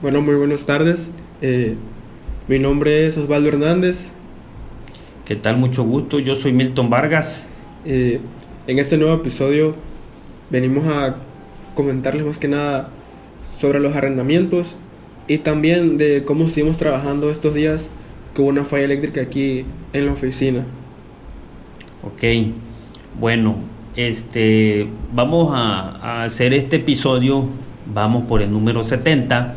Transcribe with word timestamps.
Bueno, 0.00 0.20
muy 0.20 0.36
buenas 0.36 0.60
tardes. 0.60 1.08
Eh, 1.42 1.74
mi 2.46 2.60
nombre 2.60 3.08
es 3.08 3.16
Osvaldo 3.16 3.48
Hernández. 3.48 4.10
¿Qué 5.24 5.34
tal? 5.34 5.56
Mucho 5.56 5.82
gusto. 5.82 6.20
Yo 6.20 6.36
soy 6.36 6.52
Milton 6.52 6.88
Vargas. 6.88 7.48
Eh, 7.84 8.20
en 8.68 8.78
este 8.78 8.96
nuevo 8.96 9.16
episodio 9.16 9.74
venimos 10.50 10.86
a 10.86 11.16
comentarles 11.74 12.24
más 12.24 12.38
que 12.38 12.46
nada 12.46 12.90
sobre 13.60 13.80
los 13.80 13.96
arrendamientos 13.96 14.76
y 15.26 15.38
también 15.38 15.98
de 15.98 16.22
cómo 16.24 16.46
seguimos 16.46 16.78
trabajando 16.78 17.30
estos 17.30 17.54
días 17.54 17.88
con 18.36 18.46
una 18.46 18.64
falla 18.64 18.84
eléctrica 18.84 19.20
aquí 19.20 19.64
en 19.92 20.06
la 20.06 20.12
oficina. 20.12 20.64
Ok, 22.04 22.22
bueno, 23.18 23.56
este, 23.96 24.86
vamos 25.12 25.50
a, 25.52 25.96
a 25.96 26.22
hacer 26.22 26.54
este 26.54 26.76
episodio, 26.76 27.46
vamos 27.92 28.24
por 28.24 28.42
el 28.42 28.50
número 28.52 28.84
70 28.84 29.54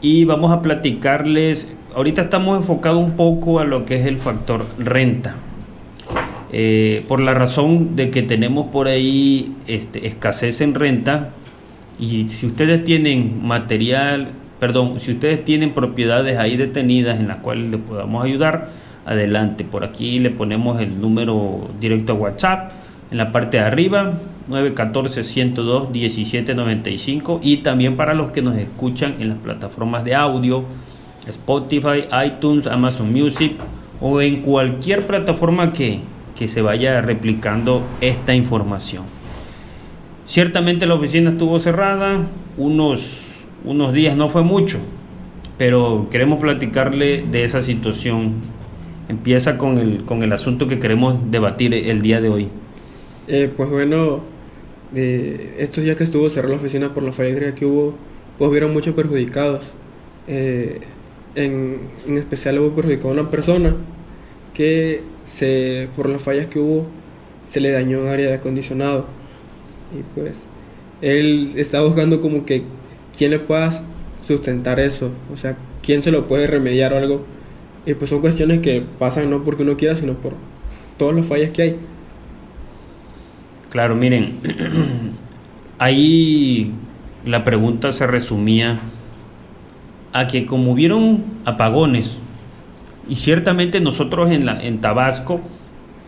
y 0.00 0.24
vamos 0.24 0.52
a 0.52 0.62
platicarles, 0.62 1.68
ahorita 1.94 2.22
estamos 2.22 2.58
enfocados 2.58 3.02
un 3.02 3.12
poco 3.12 3.60
a 3.60 3.64
lo 3.64 3.84
que 3.84 4.00
es 4.00 4.06
el 4.06 4.18
factor 4.18 4.66
renta. 4.78 5.36
Eh, 6.52 7.04
por 7.08 7.20
la 7.20 7.34
razón 7.34 7.96
de 7.96 8.10
que 8.10 8.22
tenemos 8.22 8.68
por 8.68 8.86
ahí 8.86 9.56
este, 9.66 10.06
escasez 10.06 10.60
en 10.60 10.74
renta 10.74 11.30
y 11.98 12.28
si 12.28 12.46
ustedes 12.46 12.84
tienen 12.84 13.44
material, 13.44 14.28
perdón, 14.60 15.00
si 15.00 15.10
ustedes 15.12 15.44
tienen 15.44 15.74
propiedades 15.74 16.38
ahí 16.38 16.56
detenidas 16.56 17.18
en 17.18 17.28
las 17.28 17.38
cuales 17.38 17.70
les 17.70 17.80
podamos 17.80 18.24
ayudar, 18.24 18.70
adelante. 19.06 19.64
Por 19.64 19.84
aquí 19.84 20.18
le 20.18 20.30
ponemos 20.30 20.80
el 20.80 21.00
número 21.00 21.70
directo 21.80 22.12
a 22.12 22.16
WhatsApp 22.16 22.72
en 23.10 23.18
la 23.18 23.32
parte 23.32 23.56
de 23.56 23.64
arriba 23.64 24.18
914-102-1795 24.48 27.40
y 27.42 27.58
también 27.58 27.96
para 27.96 28.14
los 28.14 28.32
que 28.32 28.42
nos 28.42 28.56
escuchan 28.56 29.16
en 29.20 29.28
las 29.30 29.38
plataformas 29.38 30.04
de 30.04 30.14
audio, 30.14 30.64
Spotify, 31.26 32.04
iTunes, 32.24 32.66
Amazon 32.66 33.12
Music 33.12 33.52
o 34.00 34.20
en 34.20 34.42
cualquier 34.42 35.06
plataforma 35.06 35.72
que, 35.72 36.00
que 36.36 36.48
se 36.48 36.62
vaya 36.62 37.00
replicando 37.00 37.82
esta 38.00 38.34
información. 38.34 39.04
Ciertamente 40.26 40.86
la 40.86 40.94
oficina 40.94 41.30
estuvo 41.30 41.58
cerrada, 41.58 42.26
unos, 42.56 43.22
unos 43.64 43.92
días 43.92 44.16
no 44.16 44.28
fue 44.28 44.42
mucho, 44.42 44.78
pero 45.58 46.08
queremos 46.10 46.40
platicarle 46.40 47.22
de 47.22 47.44
esa 47.44 47.62
situación. 47.62 48.56
Empieza 49.08 49.56
con 49.56 49.78
el, 49.78 50.04
con 50.04 50.24
el 50.24 50.32
asunto 50.32 50.66
que 50.66 50.80
queremos 50.80 51.30
debatir 51.30 51.72
el 51.74 52.02
día 52.02 52.20
de 52.20 52.28
hoy. 52.28 52.48
Eh, 53.28 53.52
pues 53.56 53.70
bueno, 53.70 54.20
de 54.92 55.54
estos 55.58 55.84
días 55.84 55.96
que 55.96 56.04
estuvo 56.04 56.28
cerrada 56.30 56.54
la 56.54 56.60
oficina 56.60 56.94
por 56.94 57.02
la 57.02 57.12
falla 57.12 57.54
que 57.54 57.66
hubo, 57.66 57.94
pues 58.38 58.50
hubieron 58.50 58.72
muchos 58.72 58.94
perjudicados. 58.94 59.64
Eh, 60.28 60.80
en, 61.34 61.80
en, 62.06 62.16
especial 62.16 62.58
hubo 62.58 62.74
perjudicado 62.74 63.10
a 63.10 63.12
una 63.12 63.30
persona 63.30 63.76
que 64.54 65.02
se, 65.24 65.88
por 65.96 66.08
las 66.08 66.22
fallas 66.22 66.46
que 66.46 66.58
hubo 66.58 66.86
se 67.46 67.60
le 67.60 67.70
dañó 67.70 68.00
un 68.00 68.08
área 68.08 68.28
de 68.28 68.34
acondicionado. 68.34 69.06
Y 69.96 70.02
pues 70.14 70.36
él 71.00 71.52
está 71.56 71.80
buscando 71.80 72.20
como 72.20 72.44
que 72.44 72.62
quién 73.16 73.30
le 73.30 73.38
pueda 73.38 73.84
sustentar 74.22 74.80
eso, 74.80 75.10
o 75.32 75.36
sea, 75.36 75.56
quién 75.82 76.02
se 76.02 76.10
lo 76.10 76.26
puede 76.26 76.46
remediar 76.46 76.92
o 76.92 76.98
algo. 76.98 77.24
Y 77.84 77.94
pues 77.94 78.10
son 78.10 78.20
cuestiones 78.20 78.60
que 78.60 78.82
pasan 78.98 79.30
no 79.30 79.44
porque 79.44 79.62
uno 79.62 79.76
quiera, 79.76 79.94
sino 79.94 80.14
por 80.14 80.32
todas 80.98 81.14
las 81.14 81.26
fallas 81.26 81.50
que 81.50 81.62
hay. 81.62 81.76
Claro, 83.70 83.96
miren, 83.96 84.38
ahí 85.78 86.72
la 87.24 87.42
pregunta 87.42 87.90
se 87.92 88.06
resumía 88.06 88.78
a 90.12 90.26
que 90.28 90.46
como 90.46 90.72
hubieron 90.72 91.24
apagones, 91.44 92.20
y 93.08 93.16
ciertamente 93.16 93.80
nosotros 93.80 94.30
en, 94.30 94.46
la, 94.46 94.62
en 94.62 94.80
Tabasco, 94.80 95.40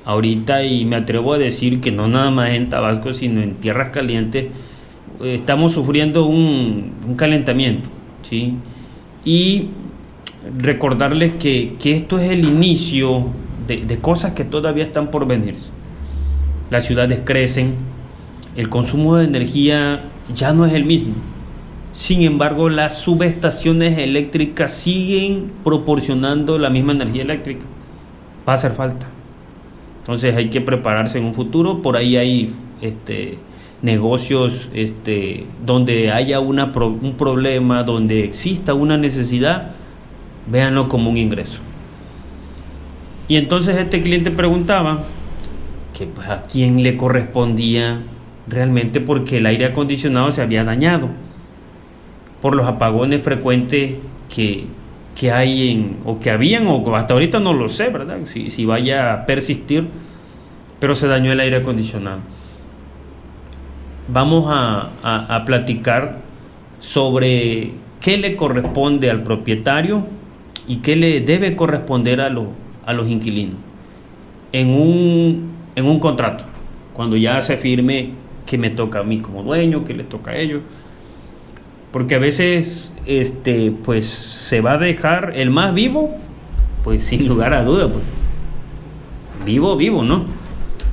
ahorita, 0.04 0.64
y 0.64 0.84
me 0.84 0.96
atrevo 0.96 1.34
a 1.34 1.38
decir 1.38 1.80
que 1.80 1.92
no 1.92 2.08
nada 2.08 2.30
más 2.30 2.50
en 2.50 2.70
Tabasco, 2.70 3.12
sino 3.12 3.42
en 3.42 3.56
tierras 3.56 3.90
calientes, 3.90 4.46
estamos 5.22 5.72
sufriendo 5.72 6.26
un, 6.26 6.92
un 7.06 7.14
calentamiento, 7.16 7.88
¿sí? 8.22 8.54
Y 9.24 9.68
recordarles 10.56 11.32
que, 11.34 11.74
que, 11.80 11.96
esto 11.96 12.18
es 12.18 12.30
el 12.30 12.44
inicio 12.44 13.26
de, 13.66 13.84
de 13.84 13.98
cosas 13.98 14.32
que 14.32 14.44
todavía 14.44 14.84
están 14.84 15.10
por 15.10 15.26
venirse 15.26 15.77
las 16.70 16.84
ciudades 16.84 17.20
crecen, 17.24 17.76
el 18.56 18.68
consumo 18.68 19.16
de 19.16 19.24
energía 19.24 20.04
ya 20.34 20.52
no 20.52 20.66
es 20.66 20.72
el 20.72 20.84
mismo. 20.84 21.14
Sin 21.92 22.22
embargo, 22.22 22.68
las 22.68 22.98
subestaciones 22.98 23.98
eléctricas 23.98 24.72
siguen 24.72 25.50
proporcionando 25.64 26.58
la 26.58 26.70
misma 26.70 26.92
energía 26.92 27.22
eléctrica. 27.22 27.64
Va 28.46 28.52
a 28.52 28.56
hacer 28.56 28.72
falta. 28.72 29.06
Entonces 30.00 30.34
hay 30.36 30.50
que 30.50 30.60
prepararse 30.60 31.18
en 31.18 31.24
un 31.24 31.34
futuro. 31.34 31.82
Por 31.82 31.96
ahí 31.96 32.16
hay 32.16 32.52
este, 32.80 33.38
negocios 33.82 34.70
este, 34.74 35.46
donde 35.64 36.10
haya 36.10 36.40
una 36.40 36.64
un 36.64 37.14
problema, 37.16 37.82
donde 37.82 38.24
exista 38.24 38.74
una 38.74 38.96
necesidad, 38.96 39.72
véanlo 40.50 40.88
como 40.88 41.10
un 41.10 41.16
ingreso. 41.16 41.60
Y 43.28 43.36
entonces 43.36 43.76
este 43.76 44.02
cliente 44.02 44.30
preguntaba, 44.30 45.04
pues, 46.06 46.28
a 46.28 46.46
quién 46.46 46.82
le 46.82 46.96
correspondía 46.96 48.00
realmente 48.46 49.00
porque 49.00 49.38
el 49.38 49.46
aire 49.46 49.66
acondicionado 49.66 50.32
se 50.32 50.40
había 50.40 50.64
dañado 50.64 51.08
por 52.40 52.54
los 52.54 52.66
apagones 52.66 53.22
frecuentes 53.22 53.98
que, 54.34 54.66
que 55.14 55.32
hay 55.32 55.70
en, 55.70 55.96
o 56.04 56.20
que 56.20 56.30
habían, 56.30 56.66
o 56.68 56.94
hasta 56.94 57.14
ahorita 57.14 57.40
no 57.40 57.52
lo 57.52 57.68
sé, 57.68 57.88
¿verdad? 57.88 58.18
Si, 58.24 58.50
si 58.50 58.64
vaya 58.64 59.12
a 59.12 59.26
persistir, 59.26 59.88
pero 60.78 60.94
se 60.94 61.08
dañó 61.08 61.32
el 61.32 61.40
aire 61.40 61.56
acondicionado. 61.56 62.20
Vamos 64.06 64.44
a, 64.48 64.90
a, 65.02 65.36
a 65.36 65.44
platicar 65.44 66.18
sobre 66.80 67.72
qué 68.00 68.16
le 68.16 68.36
corresponde 68.36 69.10
al 69.10 69.22
propietario 69.22 70.06
y 70.66 70.76
qué 70.76 70.96
le 70.96 71.20
debe 71.20 71.56
corresponder 71.56 72.20
a, 72.20 72.30
lo, 72.30 72.48
a 72.86 72.92
los 72.92 73.08
inquilinos. 73.08 73.56
En 74.52 74.68
un 74.68 75.47
en 75.78 75.86
un 75.86 76.00
contrato, 76.00 76.44
cuando 76.92 77.16
ya 77.16 77.40
se 77.40 77.56
firme 77.56 78.10
que 78.46 78.58
me 78.58 78.68
toca 78.70 78.98
a 78.98 79.02
mí 79.04 79.20
como 79.20 79.44
dueño, 79.44 79.84
que 79.84 79.94
le 79.94 80.02
toca 80.02 80.32
a 80.32 80.36
ellos. 80.36 80.62
Porque 81.92 82.16
a 82.16 82.18
veces 82.18 82.92
este 83.06 83.70
pues 83.70 84.06
se 84.06 84.60
va 84.60 84.72
a 84.72 84.78
dejar 84.78 85.34
el 85.36 85.50
más 85.50 85.72
vivo, 85.72 86.16
pues 86.82 87.04
sin 87.04 87.28
lugar 87.28 87.54
a 87.54 87.62
duda, 87.62 87.90
pues 87.92 88.02
vivo, 89.46 89.76
vivo, 89.76 90.02
¿no? 90.02 90.24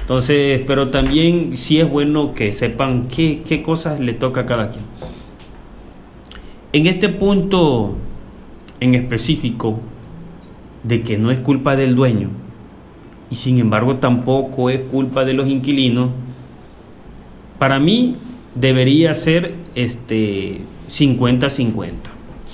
Entonces, 0.01 0.61
pero 0.67 0.89
también 0.89 1.57
sí 1.57 1.79
es 1.79 1.89
bueno 1.89 2.35
que 2.35 2.51
sepan 2.51 3.07
qué, 3.07 3.41
qué 3.43 3.63
cosas 3.63 3.99
le 3.99 4.13
toca 4.13 4.41
a 4.41 4.45
cada 4.45 4.69
quien. 4.69 4.85
En 6.73 6.85
este 6.85 7.09
punto 7.09 7.95
en 8.79 8.93
específico, 8.93 9.79
de 10.83 11.01
que 11.01 11.17
no 11.17 11.31
es 11.31 11.39
culpa 11.39 11.75
del 11.75 11.95
dueño, 11.95 12.44
y 13.29 13.35
sin 13.35 13.59
embargo 13.59 13.95
tampoco 13.97 14.69
es 14.69 14.81
culpa 14.81 15.25
de 15.25 15.33
los 15.33 15.47
inquilinos, 15.47 16.09
para 17.59 17.79
mí 17.79 18.17
debería 18.53 19.13
ser 19.13 19.55
este 19.75 20.61
50-50. 20.89 21.93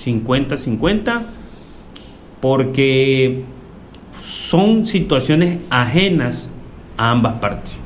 50-50 0.05 1.25
porque 2.39 3.43
son 4.23 4.85
situaciones 4.85 5.59
ajenas 5.69 6.49
a 6.97 7.11
ambas 7.11 7.39
partes. 7.39 7.79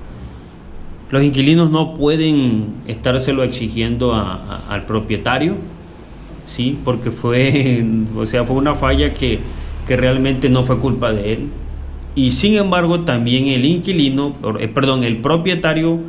Los 1.11 1.23
inquilinos 1.23 1.69
no 1.69 1.93
pueden 1.95 2.75
estárselo 2.87 3.43
exigiendo 3.43 4.13
al 4.13 4.85
propietario, 4.85 5.55
¿sí? 6.45 6.77
porque 6.83 7.11
fue, 7.11 7.85
o 8.15 8.25
sea, 8.25 8.43
fue 8.43 8.55
una 8.55 8.75
falla 8.75 9.13
que, 9.13 9.39
que 9.87 9.97
realmente 9.97 10.49
no 10.49 10.63
fue 10.63 10.79
culpa 10.79 11.11
de 11.11 11.33
él 11.33 11.49
y 12.15 12.31
sin 12.31 12.55
embargo 12.55 13.01
también 13.01 13.47
el 13.47 13.65
inquilino, 13.65 14.35
eh, 14.59 14.69
perdón, 14.69 15.03
el 15.03 15.17
propietario 15.17 15.99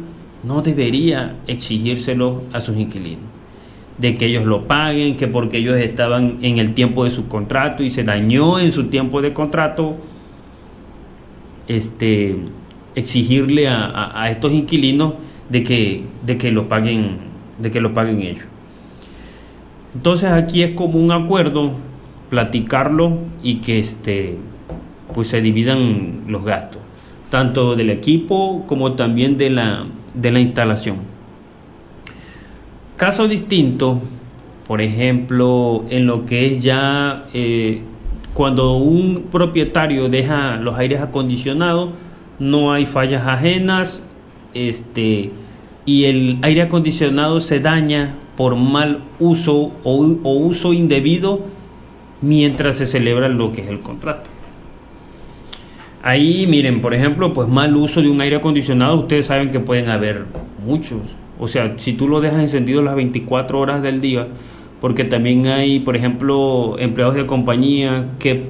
no 0.45 0.63
debería 0.63 1.37
exigírselo 1.49 2.43
a 2.53 2.61
sus 2.61 2.77
inquilinos. 2.77 3.25
De 3.99 4.15
que 4.15 4.27
ellos 4.27 4.45
lo 4.45 4.69
paguen, 4.69 5.17
que 5.17 5.27
porque 5.27 5.59
ellos 5.59 5.77
estaban 5.77 6.39
en 6.43 6.59
el 6.59 6.75
tiempo 6.75 7.05
de 7.05 7.11
su 7.11 7.27
contrato 7.27 7.83
y 7.83 7.91
se 7.91 8.05
dañó 8.05 8.61
en 8.61 8.71
su 8.71 8.85
tiempo 8.85 9.21
de 9.21 9.33
contrato, 9.33 9.97
este, 11.67 12.37
exigirle 12.95 13.69
a, 13.69 14.29
estos 14.31 14.53
inquilinos 14.53 15.15
de 15.49 15.63
que, 15.65 16.05
de 16.25 16.39
que 16.39 16.53
lo 16.53 16.69
paguen, 16.69 17.19
de 17.59 17.71
que 17.71 17.81
lo 17.81 17.95
paguen 17.95 18.23
ellos. 18.23 18.45
Entonces 19.95 20.31
aquí 20.31 20.63
es 20.63 20.73
como 20.73 21.01
un 21.01 21.11
acuerdo, 21.11 21.73
platicarlo 22.29 23.19
y 23.43 23.57
que 23.57 23.79
este, 23.79 24.37
pues 25.17 25.29
se 25.29 25.41
dividan 25.41 26.25
los 26.29 26.45
gastos, 26.45 26.83
tanto 27.31 27.75
del 27.75 27.89
equipo 27.89 28.65
como 28.67 28.93
también 28.93 29.39
de 29.39 29.49
la, 29.49 29.87
de 30.13 30.31
la 30.31 30.41
instalación. 30.41 30.99
Caso 32.99 33.27
distinto, 33.27 34.03
por 34.67 34.83
ejemplo, 34.83 35.87
en 35.89 36.07
lo 36.07 36.27
que 36.27 36.53
es 36.53 36.63
ya 36.63 37.25
eh, 37.33 37.81
cuando 38.35 38.75
un 38.77 39.29
propietario 39.33 40.11
deja 40.11 40.59
los 40.59 40.79
aires 40.79 41.01
acondicionados, 41.01 41.95
no 42.39 42.75
hay 42.75 42.85
fallas 42.85 43.27
ajenas, 43.27 44.03
este, 44.53 45.31
y 45.87 46.05
el 46.05 46.39
aire 46.43 46.61
acondicionado 46.61 47.41
se 47.41 47.61
daña 47.61 48.17
por 48.37 48.55
mal 48.55 49.01
uso 49.19 49.73
o, 49.83 50.17
o 50.23 50.33
uso 50.35 50.75
indebido 50.75 51.41
mientras 52.21 52.77
se 52.77 52.87
celebra 52.87 53.31
lo 53.31 53.51
que 53.53 53.63
es 53.63 53.69
el 53.69 53.81
contrato. 53.81 54.36
Ahí, 56.07 56.47
miren, 56.47 56.83
por 56.83 56.95
ejemplo, 56.95 57.33
pues 57.33 57.49
mal 57.49 57.75
uso 57.75 58.01
de 58.01 58.09
un 58.09 58.21
aire 58.21 58.37
acondicionado, 58.37 58.95
ustedes 58.95 59.27
saben 59.27 59.51
que 59.51 59.59
pueden 59.59 59.89
haber 59.89 60.27
muchos. 60.65 61.01
O 61.37 61.49
sea, 61.49 61.75
si 61.79 61.95
tú 61.95 62.07
lo 62.07 62.21
dejas 62.21 62.39
encendido 62.39 62.81
las 62.81 62.95
24 62.95 63.59
horas 63.59 63.83
del 63.83 64.01
día, 64.01 64.29
porque 64.81 65.03
también 65.03 65.49
hay, 65.49 65.81
por 65.81 65.97
ejemplo, 65.97 66.77
empleados 66.79 67.17
de 67.17 67.27
compañía 67.27 68.11
que 68.21 68.45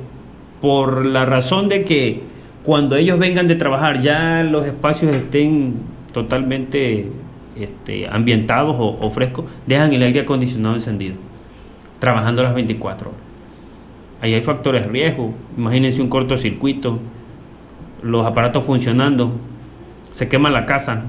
por 0.60 1.06
la 1.06 1.24
razón 1.24 1.70
de 1.70 1.86
que 1.86 2.20
cuando 2.62 2.94
ellos 2.94 3.18
vengan 3.18 3.48
de 3.48 3.54
trabajar 3.54 4.02
ya 4.02 4.42
los 4.42 4.66
espacios 4.66 5.16
estén 5.16 5.76
totalmente 6.12 7.06
este, 7.56 8.06
ambientados 8.06 8.76
o, 8.78 8.98
o 9.00 9.10
frescos, 9.10 9.46
dejan 9.66 9.94
el 9.94 10.02
aire 10.02 10.20
acondicionado 10.20 10.74
encendido, 10.74 11.14
trabajando 12.00 12.42
las 12.42 12.54
24 12.54 13.08
horas. 13.08 13.20
Ahí 14.20 14.34
hay 14.34 14.42
factores 14.42 14.82
de 14.82 14.88
riesgo. 14.88 15.32
Imagínense 15.56 16.02
un 16.02 16.08
cortocircuito, 16.10 17.00
los 18.06 18.26
aparatos 18.26 18.64
funcionando, 18.64 19.32
se 20.12 20.28
quema 20.28 20.50
la 20.50 20.66
casa, 20.66 21.04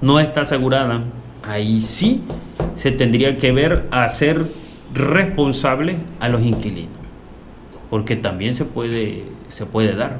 no 0.00 0.20
está 0.20 0.42
asegurada, 0.42 1.02
ahí 1.42 1.80
sí 1.80 2.22
se 2.74 2.90
tendría 2.90 3.36
que 3.36 3.52
ver 3.52 3.86
a 3.90 4.08
ser 4.08 4.46
responsable 4.94 5.96
a 6.20 6.28
los 6.28 6.42
inquilinos, 6.42 6.96
porque 7.90 8.16
también 8.16 8.54
se 8.54 8.64
puede, 8.64 9.24
se 9.48 9.66
puede 9.66 9.94
dar. 9.94 10.18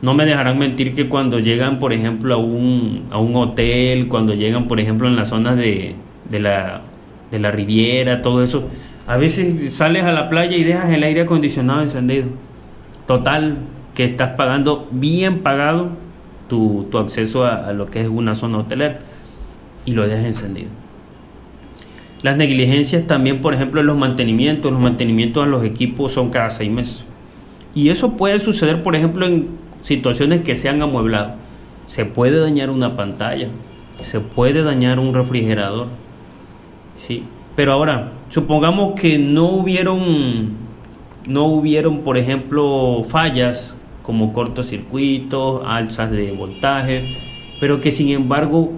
No 0.00 0.14
me 0.14 0.24
dejarán 0.24 0.58
mentir 0.58 0.94
que 0.94 1.08
cuando 1.08 1.40
llegan, 1.40 1.78
por 1.78 1.92
ejemplo, 1.92 2.34
a 2.34 2.36
un, 2.36 3.06
a 3.10 3.18
un 3.18 3.34
hotel, 3.34 4.08
cuando 4.08 4.34
llegan, 4.34 4.68
por 4.68 4.78
ejemplo, 4.78 5.08
en 5.08 5.16
las 5.16 5.28
zonas 5.28 5.56
de, 5.56 5.96
de, 6.30 6.40
la, 6.40 6.82
de 7.30 7.38
la 7.40 7.50
Riviera, 7.50 8.22
todo 8.22 8.44
eso, 8.44 8.68
a 9.08 9.16
veces 9.16 9.72
sales 9.74 10.04
a 10.04 10.12
la 10.12 10.28
playa 10.28 10.56
y 10.56 10.62
dejas 10.62 10.90
el 10.90 11.02
aire 11.02 11.22
acondicionado 11.22 11.82
encendido. 11.82 12.26
Total, 13.06 13.56
que 13.98 14.04
estás 14.04 14.36
pagando 14.36 14.86
bien 14.92 15.40
pagado 15.40 15.88
tu, 16.48 16.86
acceso 16.96 17.44
a, 17.44 17.72
lo 17.72 17.90
que 17.90 18.02
es 18.02 18.06
una 18.06 18.36
zona 18.36 18.58
hotelera 18.58 19.00
y 19.84 19.90
lo 19.90 20.06
dejas 20.06 20.24
encendido. 20.24 20.68
Las 22.22 22.36
negligencias 22.36 23.08
también, 23.08 23.40
por 23.40 23.54
ejemplo, 23.54 23.80
en 23.80 23.88
los 23.88 23.96
mantenimientos. 23.96 24.70
Los 24.70 24.80
mantenimientos 24.80 25.42
a 25.42 25.46
los 25.46 25.64
equipos 25.64 26.12
son 26.12 26.30
cada 26.30 26.50
seis 26.50 26.70
meses. 26.70 27.06
Y 27.74 27.88
eso 27.88 28.16
puede 28.16 28.38
suceder, 28.38 28.84
por 28.84 28.94
ejemplo, 28.94 29.26
en 29.26 29.48
situaciones 29.82 30.42
que 30.42 30.54
se 30.54 30.68
han 30.68 30.80
amueblado. 30.80 31.32
Se 31.86 32.04
puede 32.04 32.38
dañar 32.38 32.70
una 32.70 32.94
pantalla, 32.94 33.48
se 34.00 34.20
puede 34.20 34.62
dañar 34.62 35.00
un 35.00 35.12
refrigerador. 35.12 35.88
Sí. 36.98 37.24
Pero 37.56 37.72
ahora, 37.72 38.12
supongamos 38.28 38.94
que 38.94 39.18
no 39.18 39.46
hubieron, 39.46 40.50
no 41.26 41.46
hubieron, 41.46 42.02
por 42.02 42.16
ejemplo, 42.16 43.02
fallas 43.08 43.74
como 44.08 44.32
cortocircuitos, 44.32 45.60
alzas 45.66 46.10
de 46.10 46.32
voltaje, 46.32 47.14
pero 47.60 47.78
que 47.78 47.92
sin 47.92 48.08
embargo 48.08 48.72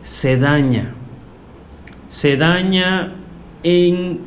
se 0.00 0.36
daña. 0.36 0.94
Se 2.08 2.36
daña 2.36 3.14
en 3.64 4.20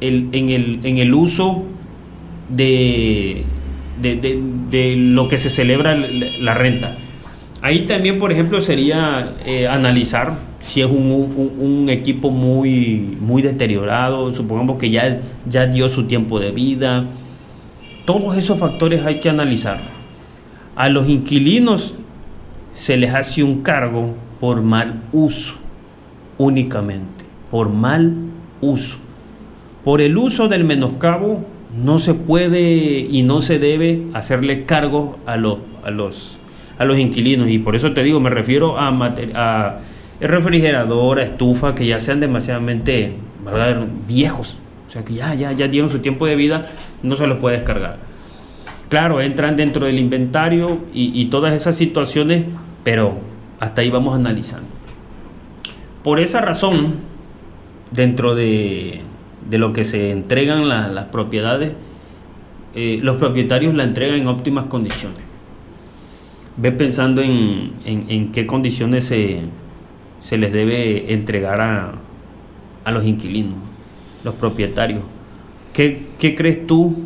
el, 0.00 0.28
en 0.32 0.48
el, 0.48 0.80
en 0.82 0.98
el 0.98 1.14
uso 1.14 1.62
de, 2.48 3.44
de, 4.00 4.96
lo 4.96 5.28
que 5.28 5.38
se 5.38 5.50
celebra 5.50 5.96
la 6.40 6.54
renta. 6.54 6.96
Ahí 7.62 7.82
también, 7.82 8.18
por 8.18 8.32
ejemplo, 8.32 8.60
sería 8.60 9.36
eh, 9.46 9.68
analizar 9.68 10.34
si 10.58 10.80
es 10.80 10.88
un, 10.88 11.54
un, 11.60 11.88
equipo 11.90 12.32
muy, 12.32 13.16
muy 13.20 13.40
deteriorado, 13.40 14.32
supongamos 14.32 14.78
que 14.78 14.90
ya, 14.90 15.20
ya 15.48 15.68
dio 15.68 15.88
su 15.88 16.08
tiempo 16.08 16.40
de 16.40 16.50
vida, 16.50 17.06
todos 18.06 18.36
esos 18.36 18.58
factores 18.58 19.04
hay 19.04 19.20
que 19.20 19.28
analizar. 19.28 19.80
A 20.76 20.88
los 20.88 21.08
inquilinos 21.08 21.96
se 22.72 22.96
les 22.96 23.12
hace 23.12 23.42
un 23.42 23.62
cargo 23.62 24.14
por 24.40 24.62
mal 24.62 25.02
uso, 25.12 25.56
únicamente, 26.38 27.24
por 27.50 27.68
mal 27.68 28.14
uso. 28.60 28.98
Por 29.84 30.00
el 30.00 30.16
uso 30.16 30.48
del 30.48 30.64
menoscabo 30.64 31.44
no 31.76 31.98
se 31.98 32.14
puede 32.14 33.06
y 33.10 33.22
no 33.22 33.42
se 33.42 33.58
debe 33.58 34.06
hacerle 34.14 34.64
cargo 34.64 35.18
a, 35.26 35.36
los, 35.36 35.58
a, 35.84 35.90
los, 35.90 36.38
a 36.78 36.84
los 36.84 36.98
inquilinos. 36.98 37.48
Y 37.48 37.58
por 37.58 37.76
eso 37.76 37.92
te 37.92 38.02
digo, 38.02 38.20
me 38.20 38.30
refiero 38.30 38.78
a, 38.78 38.88
a 39.34 39.80
refrigerador, 40.20 41.18
a 41.18 41.24
estufa, 41.24 41.74
que 41.74 41.86
ya 41.86 41.98
sean 42.00 42.20
demasiadamente 42.20 43.14
viejos 44.06 44.58
que 45.04 45.14
ya, 45.14 45.34
ya, 45.34 45.52
ya 45.52 45.68
dieron 45.68 45.90
su 45.90 45.98
tiempo 46.00 46.26
de 46.26 46.36
vida, 46.36 46.70
no 47.02 47.16
se 47.16 47.26
los 47.26 47.38
puede 47.38 47.56
descargar. 47.58 47.98
Claro, 48.88 49.20
entran 49.20 49.56
dentro 49.56 49.86
del 49.86 49.98
inventario 49.98 50.78
y, 50.92 51.24
todas 51.26 51.52
esas 51.54 51.76
situaciones, 51.76 52.44
pero 52.84 53.18
hasta 53.58 53.82
ahí 53.82 53.90
vamos 53.90 54.14
analizando. 54.14 54.68
Por 56.04 56.20
esa 56.20 56.40
razón, 56.40 56.94
dentro 57.90 58.36
de, 58.36 59.00
lo 59.50 59.72
que 59.72 59.84
se 59.84 60.10
entregan 60.12 60.68
las 60.68 61.04
propiedades, 61.06 61.72
eh, 62.74 63.00
los 63.02 63.16
propietarios 63.16 63.74
la 63.74 63.82
entregan 63.82 64.20
en 64.20 64.28
óptimas 64.28 64.66
condiciones. 64.66 65.20
Ve 66.56 66.70
pensando 66.70 67.22
en, 67.22 67.72
en, 67.84 68.30
qué 68.30 68.46
condiciones 68.46 69.04
se, 69.04 69.40
se, 70.20 70.38
les 70.38 70.52
debe 70.52 71.12
entregar 71.12 71.60
a, 71.60 71.94
a 72.84 72.90
los 72.92 73.04
inquilinos 73.04 73.56
los 74.26 74.34
propietarios. 74.34 75.02
¿Qué, 75.72 76.06
crees 76.36 76.66
tú? 76.66 76.96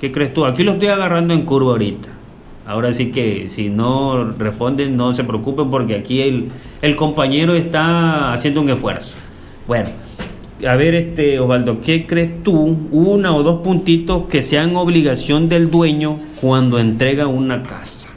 ¿Qué 0.00 0.10
crees 0.10 0.32
tú? 0.32 0.46
Aquí 0.46 0.64
lo 0.64 0.72
estoy 0.72 0.88
agarrando 0.88 1.34
en 1.34 1.42
curva 1.42 1.72
ahorita. 1.72 2.08
Ahora 2.66 2.92
sí 2.92 3.12
que 3.12 3.48
si 3.48 3.68
no 3.68 4.32
responden, 4.32 4.96
no 4.96 5.12
se 5.12 5.22
preocupen 5.22 5.70
porque 5.70 5.94
aquí 5.94 6.22
el, 6.22 6.48
el 6.82 6.96
compañero 6.96 7.54
está 7.54 8.32
haciendo 8.32 8.62
un 8.62 8.70
esfuerzo. 8.70 9.14
Bueno, 9.68 9.90
a 10.66 10.74
ver, 10.76 10.94
este 10.94 11.38
Osvaldo, 11.38 11.80
¿qué 11.82 12.06
crees 12.06 12.42
tú? 12.42 12.88
Una 12.90 13.36
o 13.36 13.42
dos 13.42 13.60
puntitos 13.62 14.24
que 14.28 14.42
sean 14.42 14.74
obligación 14.76 15.48
del 15.48 15.70
dueño 15.70 16.18
cuando 16.40 16.78
entrega 16.78 17.26
una 17.26 17.64
casa. 17.64 18.08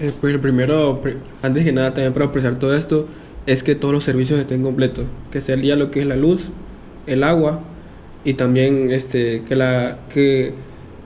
Eh, 0.00 0.12
pues 0.20 0.36
primero, 0.38 1.00
antes 1.42 1.64
que 1.64 1.72
nada, 1.72 1.94
también 1.94 2.12
para 2.12 2.26
apreciar 2.26 2.58
todo 2.58 2.74
esto, 2.74 3.06
es 3.46 3.62
que 3.62 3.76
todos 3.76 3.94
los 3.94 4.04
servicios 4.04 4.40
estén 4.40 4.62
completos. 4.62 5.04
Que 5.30 5.40
día 5.56 5.76
lo 5.76 5.90
que 5.92 6.00
es 6.00 6.06
la 6.06 6.16
luz, 6.16 6.50
el 7.06 7.22
agua, 7.22 7.60
y 8.24 8.34
también 8.34 8.90
este, 8.90 9.42
que, 9.46 9.54
la, 9.54 9.98
que 10.12 10.52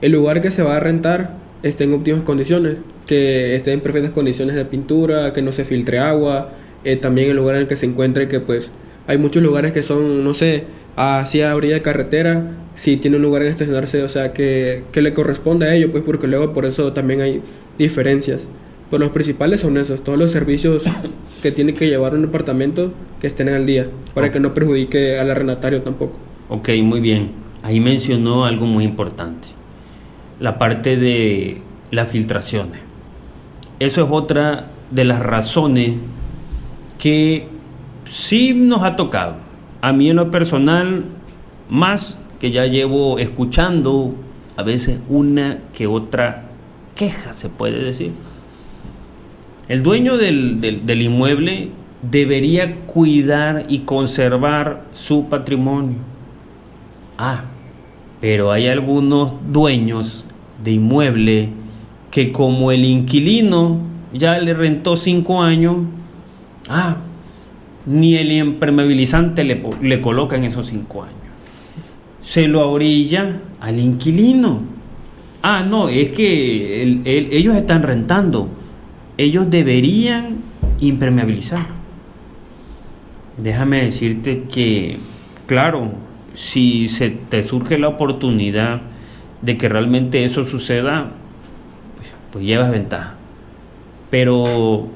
el 0.01 0.11
lugar 0.11 0.41
que 0.41 0.51
se 0.51 0.63
va 0.63 0.77
a 0.77 0.79
rentar 0.79 1.37
esté 1.63 1.83
en 1.83 1.93
óptimas 1.93 2.21
condiciones, 2.21 2.77
que 3.05 3.55
esté 3.55 3.73
en 3.73 3.81
perfectas 3.81 4.11
condiciones 4.11 4.55
de 4.55 4.65
pintura, 4.65 5.33
que 5.33 5.41
no 5.41 5.51
se 5.51 5.65
filtre 5.65 5.99
agua, 5.99 6.51
eh, 6.83 6.95
también 6.95 7.29
el 7.29 7.37
lugar 7.37 7.55
en 7.55 7.61
el 7.61 7.67
que 7.67 7.75
se 7.75 7.85
encuentre, 7.85 8.27
que 8.27 8.39
pues 8.39 8.71
hay 9.07 9.17
muchos 9.17 9.43
lugares 9.43 9.73
que 9.73 9.81
son, 9.81 10.23
no 10.23 10.33
sé, 10.33 10.63
hacia 10.95 11.55
orilla 11.55 11.75
de 11.75 11.81
carretera, 11.81 12.51
si 12.75 12.97
tiene 12.97 13.17
un 13.17 13.23
lugar 13.23 13.41
en 13.41 13.49
estacionarse, 13.49 14.03
o 14.03 14.07
sea, 14.07 14.31
que, 14.31 14.83
que 14.91 15.01
le 15.01 15.13
corresponde 15.13 15.67
a 15.67 15.75
ello, 15.75 15.91
pues 15.91 16.03
porque 16.03 16.27
luego 16.27 16.53
por 16.53 16.65
eso 16.65 16.93
también 16.93 17.21
hay 17.21 17.41
diferencias. 17.77 18.47
Pero 18.89 19.03
los 19.03 19.11
principales 19.11 19.61
son 19.61 19.77
esos, 19.77 20.03
todos 20.03 20.17
los 20.17 20.31
servicios 20.31 20.83
que 21.43 21.51
tiene 21.51 21.73
que 21.73 21.87
llevar 21.87 22.13
un 22.13 22.21
departamento 22.21 22.93
que 23.19 23.27
estén 23.27 23.49
al 23.49 23.65
día, 23.65 23.87
para 24.13 24.31
que 24.31 24.39
no 24.39 24.53
perjudique 24.53 25.19
al 25.19 25.29
arrendatario 25.29 25.81
tampoco. 25.81 26.28
Ok, 26.49 26.69
muy 26.81 26.99
bien. 26.99 27.31
Ahí 27.61 27.79
mencionó 27.79 28.45
algo 28.45 28.65
muy 28.65 28.83
importante. 28.83 29.49
La 30.39 30.57
parte 30.57 30.97
de 30.97 31.61
las 31.91 32.09
filtraciones. 32.09 32.81
Eso 33.79 34.03
es 34.03 34.07
otra 34.11 34.71
de 34.89 35.05
las 35.05 35.19
razones 35.19 35.93
que 36.97 37.47
sí 38.05 38.53
nos 38.53 38.81
ha 38.83 38.95
tocado. 38.95 39.35
A 39.81 39.93
mí 39.93 40.09
en 40.09 40.15
lo 40.15 40.31
personal, 40.31 41.05
más 41.69 42.17
que 42.39 42.49
ya 42.49 42.65
llevo 42.65 43.19
escuchando 43.19 44.15
a 44.57 44.63
veces 44.63 44.99
una 45.07 45.59
que 45.73 45.85
otra 45.85 46.49
queja, 46.95 47.33
se 47.33 47.49
puede 47.49 47.83
decir. 47.83 48.11
El 49.67 49.83
dueño 49.83 50.17
del, 50.17 50.59
del 50.59 51.01
inmueble 51.01 51.69
debería 52.01 52.75
cuidar 52.87 53.65
y 53.69 53.79
conservar 53.79 54.85
su 54.93 55.29
patrimonio. 55.29 55.97
Ah, 57.21 57.43
pero 58.21 58.53
hay 58.53 58.67
algunos 58.67 59.33
dueños 59.51 60.25
de 60.63 60.71
inmueble 60.71 61.49
que 62.11 62.31
como 62.31 62.71
el 62.71 62.85
inquilino 62.85 63.77
ya 64.13 64.39
le 64.39 64.53
rentó 64.53 64.95
cinco 64.95 65.41
años, 65.41 65.79
ah, 66.69 66.95
ni 67.85 68.15
el 68.15 68.31
impermeabilizante 68.31 69.43
le, 69.43 69.61
le 69.81 69.99
coloca 69.99 70.37
en 70.37 70.45
esos 70.45 70.67
cinco 70.67 71.03
años. 71.03 71.17
Se 72.21 72.47
lo 72.47 72.71
orilla 72.71 73.41
al 73.59 73.81
inquilino. 73.81 74.61
Ah, 75.41 75.65
no, 75.69 75.89
es 75.89 76.11
que 76.11 77.01
ellos 77.03 77.55
están 77.57 77.83
rentando. 77.83 78.47
Ellos 79.17 79.49
deberían 79.49 80.37
impermeabilizar. 80.79 81.67
Déjame 83.37 83.83
decirte 83.83 84.43
que, 84.49 84.97
claro, 85.45 86.07
si 86.39 86.87
se 86.87 87.09
te 87.09 87.43
surge 87.43 87.77
la 87.77 87.89
oportunidad 87.89 88.79
de 89.41 89.57
que 89.57 89.67
realmente 89.67 90.23
eso 90.23 90.45
suceda, 90.45 91.11
pues, 91.97 92.07
pues 92.31 92.45
llevas 92.45 92.71
ventaja. 92.71 93.15
Pero 94.09 94.87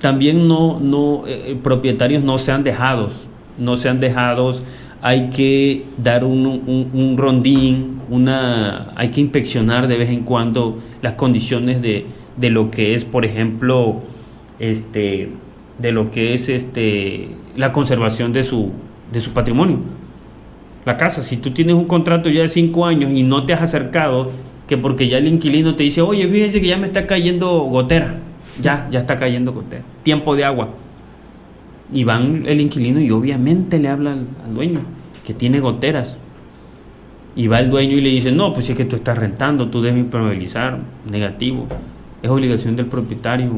también 0.00 0.48
no, 0.48 0.80
no, 0.80 1.26
eh, 1.26 1.48
eh, 1.48 1.58
propietarios 1.62 2.24
no 2.24 2.38
sean 2.38 2.64
dejados, 2.64 3.28
no 3.58 3.76
sean 3.76 4.00
dejados, 4.00 4.62
hay 5.02 5.28
que 5.28 5.84
dar 5.98 6.24
un, 6.24 6.46
un, 6.94 7.18
rondín, 7.18 8.00
una, 8.08 8.92
hay 8.96 9.10
que 9.10 9.20
inspeccionar 9.20 9.88
de 9.88 9.98
vez 9.98 10.08
en 10.08 10.22
cuando 10.22 10.78
las 11.02 11.12
condiciones 11.12 11.82
de, 11.82 12.06
de 12.38 12.48
lo 12.48 12.70
que 12.70 12.94
es, 12.94 13.04
por 13.04 13.26
ejemplo, 13.26 14.00
este, 14.58 15.28
de 15.78 15.92
lo 15.92 16.10
que 16.10 16.32
es 16.32 16.48
este, 16.48 17.28
la 17.54 17.72
conservación 17.72 18.32
de 18.32 18.44
su, 18.44 18.72
de 19.12 19.20
su 19.20 19.32
patrimonio 19.32 19.95
la 20.86 20.96
casa. 20.96 21.22
Si 21.22 21.36
tú 21.36 21.50
tienes 21.50 21.74
un 21.74 21.84
contrato 21.84 22.30
ya 22.30 22.42
de 22.42 22.48
cinco 22.48 22.86
años 22.86 23.12
y 23.12 23.24
no 23.24 23.44
te 23.44 23.52
has 23.52 23.60
acercado, 23.60 24.30
que 24.66 24.78
porque 24.78 25.08
ya 25.08 25.18
el 25.18 25.26
inquilino 25.26 25.74
te 25.74 25.82
dice, 25.82 26.00
oye, 26.00 26.26
fíjese 26.28 26.60
que 26.60 26.68
ya 26.68 26.78
me 26.78 26.86
está 26.86 27.06
cayendo 27.06 27.58
gotera, 27.64 28.20
ya, 28.62 28.88
ya 28.90 29.00
está 29.00 29.16
cayendo 29.16 29.52
gotera, 29.52 29.82
tiempo 30.02 30.34
de 30.34 30.44
agua. 30.44 30.70
Y 31.92 32.04
van 32.04 32.44
el 32.46 32.60
inquilino 32.60 33.00
y 33.00 33.10
obviamente 33.10 33.78
le 33.78 33.88
habla 33.88 34.12
al, 34.12 34.54
dueño 34.54 34.80
que 35.24 35.34
tiene 35.34 35.60
goteras. 35.60 36.18
Y 37.34 37.48
va 37.48 37.60
el 37.60 37.68
dueño 37.68 37.96
y 37.96 38.00
le 38.00 38.10
dice, 38.10 38.32
no, 38.32 38.54
pues 38.54 38.70
es 38.70 38.76
que 38.76 38.84
tú 38.84 38.96
estás 38.96 39.18
rentando, 39.18 39.68
tú 39.68 39.82
debes 39.82 40.00
impermeabilizar, 40.00 40.78
negativo. 41.10 41.66
Es 42.22 42.30
obligación 42.30 42.76
del 42.76 42.86
propietario, 42.86 43.50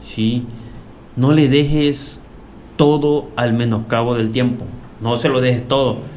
sí. 0.00 0.44
No 1.14 1.32
le 1.32 1.48
dejes 1.48 2.20
todo 2.76 3.28
al 3.36 3.52
menoscabo 3.52 4.16
del 4.16 4.32
tiempo, 4.32 4.64
no 5.00 5.16
se 5.16 5.28
lo 5.28 5.40
dejes 5.40 5.68
todo 5.68 6.13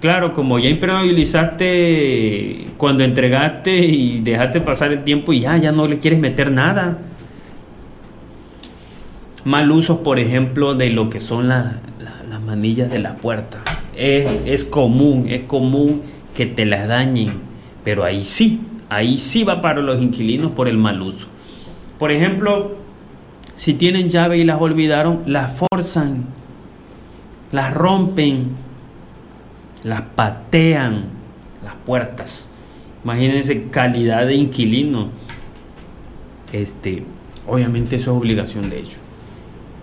Claro, 0.00 0.34
como 0.34 0.58
ya 0.58 0.68
impermeabilizaste 0.68 2.66
cuando 2.76 3.02
entregaste 3.02 3.78
y 3.78 4.20
dejaste 4.20 4.60
pasar 4.60 4.92
el 4.92 5.04
tiempo 5.04 5.32
y 5.32 5.40
ya, 5.40 5.56
ya 5.56 5.72
no 5.72 5.88
le 5.88 5.98
quieres 5.98 6.20
meter 6.20 6.52
nada. 6.52 6.98
Mal 9.44 9.70
uso, 9.70 10.02
por 10.02 10.18
ejemplo, 10.18 10.74
de 10.74 10.90
lo 10.90 11.08
que 11.08 11.20
son 11.20 11.48
las 11.48 11.76
manillas 12.44 12.90
de 12.90 12.98
la 12.98 13.16
puerta. 13.16 13.62
Es, 13.96 14.30
es 14.44 14.64
común, 14.64 15.26
es 15.28 15.42
común 15.42 16.02
que 16.34 16.44
te 16.46 16.66
las 16.66 16.86
dañen, 16.86 17.40
pero 17.82 18.04
ahí 18.04 18.24
sí, 18.24 18.60
ahí 18.90 19.16
sí 19.16 19.44
va 19.44 19.60
para 19.62 19.80
los 19.80 20.02
inquilinos 20.02 20.52
por 20.52 20.68
el 20.68 20.76
mal 20.76 21.00
uso. 21.00 21.28
Por 21.98 22.12
ejemplo, 22.12 22.76
si 23.56 23.72
tienen 23.72 24.10
llave 24.10 24.36
y 24.38 24.44
las 24.44 24.60
olvidaron, 24.60 25.22
las 25.26 25.52
forzan, 25.58 26.26
las 27.52 27.72
rompen, 27.72 28.50
las 29.86 30.02
patean 30.16 31.04
las 31.64 31.74
puertas. 31.86 32.50
Imagínense 33.04 33.68
calidad 33.70 34.26
de 34.26 34.34
inquilino. 34.34 35.10
Este, 36.52 37.04
obviamente 37.46 37.94
eso 37.94 38.10
es 38.10 38.18
obligación 38.18 38.68
de 38.68 38.80
ellos. 38.80 38.98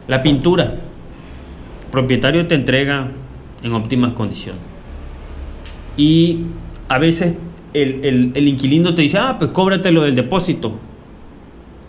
La 0.09 0.21
pintura, 0.21 0.63
el 0.65 1.89
propietario 1.89 2.45
te 2.47 2.55
entrega 2.55 3.11
en 3.63 3.71
óptimas 3.71 4.11
condiciones. 4.11 4.61
Y 5.95 6.47
a 6.89 6.99
veces 6.99 7.35
el, 7.73 8.33
inquilino 8.35 8.95
te 8.95 9.03
dice, 9.03 9.19
ah, 9.19 9.37
pues 9.39 9.51
cóbrate 9.51 9.93
lo 9.93 10.01
del 10.01 10.15
depósito. 10.15 10.73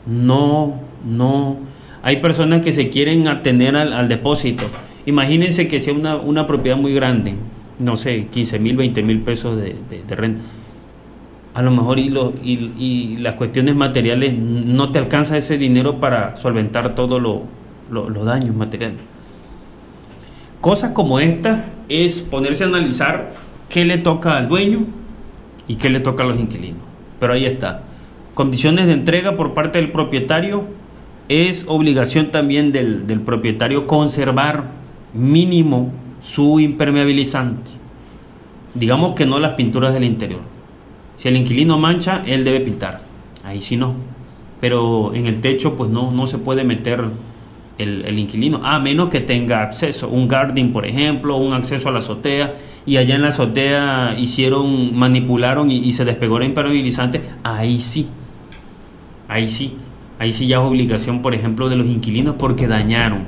No, 0.06 0.83
no. 1.04 1.56
Hay 2.00 2.18
personas 2.18 2.61
que 2.61 2.71
se 2.71 2.88
quieren 2.88 3.26
atener 3.26 3.75
al, 3.75 4.09
depósito. 4.09 4.71
Imagínense 5.04 5.66
que 5.66 5.80
sea 5.80 5.94
una, 5.94 6.14
una 6.14 6.47
propiedad 6.47 6.76
muy 6.76 6.94
grande 6.94 7.35
no 7.78 7.97
sé, 7.97 8.26
15 8.26 8.59
mil, 8.59 8.76
20 8.76 9.02
mil 9.02 9.21
pesos 9.23 9.57
de, 9.57 9.76
renta. 10.09 10.43
A 11.54 11.62
lo 11.62 11.71
mejor 11.71 11.99
y, 11.99 12.12
y, 12.43 13.16
las 13.19 13.35
cuestiones 13.35 13.76
materiales 13.76 14.35
no 14.37 14.90
te 14.90 14.99
alcanza 14.99 15.37
ese 15.37 15.57
dinero 15.57 16.00
para 16.00 16.37
solventar 16.37 16.95
todos 16.95 17.23
los 17.90 18.25
daños 18.25 18.57
materiales. 18.57 18.99
Cosas 20.61 20.93
como 20.93 21.21
esta 21.21 21.66
es 21.88 22.23
ponerse 22.23 22.64
a 22.64 22.69
analizar 22.69 23.35
qué 23.69 23.85
le 23.85 23.99
toca 23.99 24.37
al 24.37 24.49
dueño 24.49 24.87
y 25.69 25.76
qué 25.76 25.90
le 25.90 26.00
toca 26.00 26.25
a 26.25 26.26
los 26.26 26.40
inquilinos. 26.40 26.81
Pero 27.21 27.35
ahí 27.35 27.45
está. 27.45 27.83
Condiciones 28.35 28.87
de 28.87 28.95
entrega 28.95 29.37
por 29.37 29.54
parte 29.54 29.81
del 29.81 29.93
propietario. 29.93 30.64
Es 31.28 31.64
obligación 31.69 32.33
también 32.33 32.73
del, 32.73 33.07
del 33.07 33.21
propietario 33.21 33.87
conservar 33.87 34.64
mínimo 35.14 35.93
su 36.25 36.59
impermeabilizante. 36.59 37.73
Digamos 38.75 39.14
que 39.14 39.26
no 39.26 39.38
las 39.38 39.52
pinturas 39.52 39.93
del 39.93 40.04
interior. 40.04 40.40
Si 41.19 41.28
el 41.28 41.37
inquilino 41.37 41.78
mancha, 41.78 42.23
él 42.26 42.45
debe 42.45 42.61
pintar. 42.61 43.02
Ahí 43.45 43.61
sí 43.61 43.76
no. 43.76 43.95
Pero 44.61 45.14
en 45.14 45.26
el 45.26 45.40
techo, 45.40 45.76
pues 45.76 45.90
no, 45.90 46.11
no 46.11 46.26
se 46.26 46.38
puede 46.38 46.64
meter 46.64 47.04
el, 47.76 48.19
inquilino, 48.19 48.62
a 48.64 48.78
menos 48.81 49.11
que 49.11 49.21
tenga 49.21 49.62
acceso. 49.62 50.09
Un 50.09 50.26
garden, 50.26 50.73
por 50.73 50.87
ejemplo, 50.87 51.37
un 51.37 51.52
acceso 51.52 51.90
a 51.90 51.93
la 51.93 51.99
azotea. 51.99 52.54
Y 52.87 52.97
allá 52.97 53.16
en 53.16 53.23
la 53.23 53.28
azotea 53.28 54.16
hicieron, 54.19 54.97
manipularon 54.97 55.71
y, 55.71 55.76
y 55.76 55.93
se 55.93 56.07
despegó 56.07 56.38
el 56.38 56.45
impermeabilizante. 56.45 57.21
Ahí 57.43 57.78
sí. 57.78 58.09
Ahí 59.28 59.49
sí. 59.49 59.75
Ahí 60.19 60.33
sí 60.33 60.47
ya 60.47 60.57
es 60.57 60.62
obligación, 60.62 61.21
por 61.21 61.35
ejemplo, 61.35 61.69
de 61.69 61.76
los 61.76 61.87
inquilinos 61.87 62.37
porque 62.38 62.66
dañaron. 62.66 63.25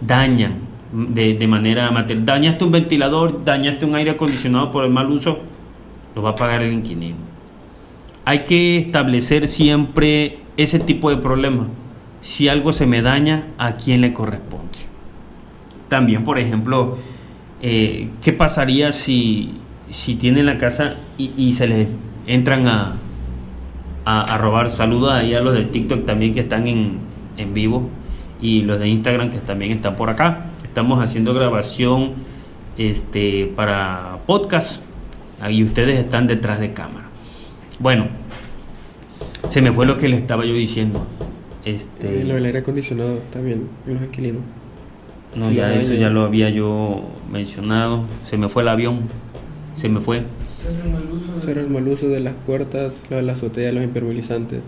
Dañan 0.00 0.61
de, 0.92 1.46
manera 1.48 1.90
material. 1.90 2.26
Dañaste 2.26 2.64
un 2.64 2.72
ventilador, 2.72 3.44
dañaste 3.44 3.84
un 3.84 3.94
aire 3.94 4.12
acondicionado 4.12 4.70
por 4.70 4.84
el 4.84 4.90
mal 4.90 5.10
uso, 5.10 5.38
lo 6.14 6.22
va 6.22 6.30
a 6.30 6.36
pagar 6.36 6.62
el 6.62 6.72
inquilino. 6.72 7.16
Hay 8.24 8.40
que 8.40 8.78
establecer 8.78 9.48
siempre 9.48 10.38
ese 10.56 10.78
tipo 10.78 11.10
de 11.10 11.16
problema. 11.16 11.66
Si 12.20 12.48
algo 12.48 12.72
se 12.72 12.86
me 12.86 13.02
daña, 13.02 13.48
¿a 13.58 13.76
quién 13.76 14.00
le 14.00 14.12
corresponde? 14.12 14.78
También, 15.88 16.24
por 16.24 16.38
ejemplo, 16.38 16.98
eh, 17.60 18.10
¿qué 18.22 18.32
pasaría 18.32 18.92
si, 18.92 19.54
si 19.90 20.14
tienen 20.14 20.46
la 20.46 20.58
casa 20.58 20.96
y, 21.18 21.52
se 21.52 21.66
le 21.66 21.88
entran 22.26 22.68
a, 22.68 22.96
a, 24.04 24.38
robar? 24.38 24.70
Saludos 24.70 25.12
ahí 25.12 25.34
a 25.34 25.40
los 25.40 25.54
de 25.54 25.64
TikTok 25.64 26.06
también 26.06 26.32
que 26.32 26.40
están 26.40 26.66
en, 26.66 26.98
en 27.36 27.54
vivo 27.54 27.90
y 28.40 28.62
los 28.62 28.78
de 28.78 28.88
Instagram 28.88 29.30
que 29.30 29.38
también 29.38 29.72
están 29.72 29.96
por 29.96 30.08
acá. 30.08 30.51
Estamos 30.72 31.00
haciendo 31.00 31.34
grabación 31.34 32.14
este, 32.78 33.44
para 33.44 34.20
podcast 34.26 34.80
y 35.50 35.64
ustedes 35.64 35.98
están 35.98 36.26
detrás 36.26 36.60
de 36.60 36.72
cámara. 36.72 37.08
Bueno, 37.78 38.06
se 39.50 39.60
me 39.60 39.70
fue 39.70 39.84
lo 39.84 39.98
que 39.98 40.08
le 40.08 40.16
estaba 40.16 40.46
yo 40.46 40.54
diciendo. 40.54 41.06
Este, 41.66 42.24
lo 42.24 42.36
del 42.36 42.46
aire 42.46 42.60
acondicionado 42.60 43.18
también, 43.30 43.68
los 43.86 44.00
inquilinos. 44.00 44.40
No, 45.36 45.50
ya 45.50 45.74
eso 45.74 45.92
ya 45.92 46.08
lo 46.08 46.22
había 46.22 46.48
yo 46.48 47.04
mencionado. 47.30 48.06
Se 48.24 48.38
me 48.38 48.48
fue 48.48 48.62
el 48.62 48.68
avión. 48.68 49.00
Se 49.74 49.90
me 49.90 50.00
fue. 50.00 50.20
Eso 50.20 51.50
el 51.50 51.68
mal 51.68 51.86
uso 51.86 52.08
de 52.08 52.20
las 52.20 52.34
puertas, 52.46 52.94
lo 53.10 53.16
de 53.16 53.22
la 53.22 53.34
azotea, 53.34 53.72
los 53.72 53.84
impermeabilizantes. 53.84 54.62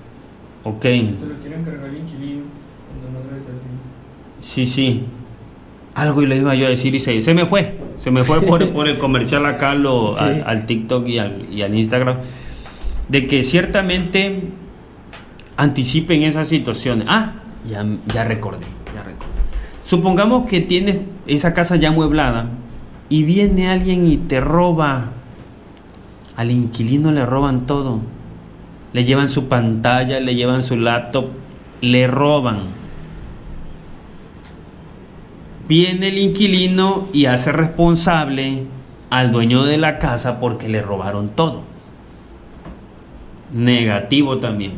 Ok. 0.65 0.83
Se 0.83 1.03
lo 1.03 1.41
quieren 1.41 1.65
cargar 1.65 1.89
el 1.89 1.97
inquilino 1.97 2.43
Sí, 4.43 4.67
sí 4.67 5.05
algo 5.95 6.23
y 6.23 6.27
le 6.27 6.37
iba 6.37 6.55
yo 6.55 6.67
a 6.67 6.71
decir 6.71 6.95
y 6.95 7.01
se, 7.01 7.23
se 7.23 7.35
me 7.35 7.47
fue, 7.47 7.79
se 7.99 8.11
me 8.11 8.25
fue 8.25 8.41
por, 8.43 8.69
por 8.73 8.89
el 8.89 8.99
comercial 8.99 9.47
acá 9.47 9.71
al, 9.73 10.67
TikTok 10.67 11.07
y 11.09 11.19
al, 11.19 11.47
y 11.51 11.63
al 11.63 11.75
Instagram, 11.75 12.19
de 13.09 13.27
que 13.27 13.43
ciertamente 13.43 14.43
anticipen 15.57 16.23
esas 16.23 16.49
situaciones. 16.49 17.07
Ah, 17.09 17.35
ya, 17.67 17.85
ya 18.13 18.25
recordé, 18.25 18.67
ya 18.95 19.03
recordé. 19.03 19.33
Supongamos 19.85 20.47
que 20.49 20.61
tienes 20.61 20.99
esa 21.27 21.55
casa 21.55 21.77
ya 21.77 21.89
amueblada 21.89 22.49
y 23.09 23.23
viene 23.23 23.69
alguien 23.69 24.07
y 24.07 24.17
te 24.17 24.41
roba. 24.41 25.11
Al 26.37 26.51
inquilino 26.51 27.13
le 27.13 27.25
roban 27.25 27.67
todo. 27.67 28.01
Le 28.93 29.05
llevan 29.05 29.29
su 29.29 29.47
pantalla, 29.47 30.21
le 30.21 30.35
llevan 30.35 30.63
su 30.63 30.77
laptop, 30.77 31.27
le 31.81 32.07
roban. 32.07 32.84
Viene 35.68 36.09
el 36.09 36.18
inquilino 36.18 37.09
y 37.12 37.26
hace 37.26 37.52
responsable 37.52 38.64
al 39.11 39.30
dueño 39.30 39.64
de 39.64 39.78
la 39.78 39.99
casa 39.99 40.40
porque 40.40 40.68
le 40.68 40.83
robaron 40.83 41.30
todo. 41.30 41.62
Negativo 43.52 44.38
también. 44.38 44.73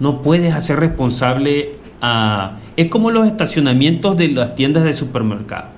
No 0.00 0.22
puedes 0.22 0.54
hacer 0.54 0.80
responsable 0.80 1.76
a... 2.00 2.58
Es 2.76 2.88
como 2.88 3.10
los 3.10 3.26
estacionamientos 3.26 4.16
de 4.16 4.28
las 4.28 4.54
tiendas 4.54 4.84
de 4.84 4.92
supermercado. 4.92 5.68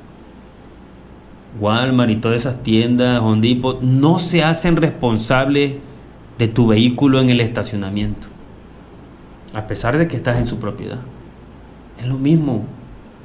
Walmart 1.58 2.10
y 2.10 2.16
todas 2.16 2.38
esas 2.38 2.62
tiendas, 2.62 3.20
Home 3.20 3.40
Depot, 3.40 3.80
no 3.82 4.18
se 4.18 4.42
hacen 4.42 4.76
responsables 4.76 5.74
de 6.38 6.48
tu 6.48 6.66
vehículo 6.68 7.20
en 7.20 7.30
el 7.30 7.40
estacionamiento. 7.40 8.28
A 9.52 9.66
pesar 9.66 9.98
de 9.98 10.08
que 10.08 10.16
estás 10.16 10.38
en 10.38 10.46
su 10.46 10.58
propiedad. 10.58 11.00
Es 11.98 12.06
lo 12.06 12.16
mismo. 12.16 12.64